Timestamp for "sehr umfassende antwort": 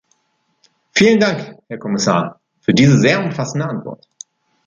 2.97-4.07